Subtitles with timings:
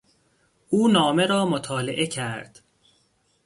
[0.69, 2.61] او نامه را مطالعه کرد.